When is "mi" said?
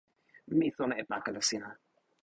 0.57-0.67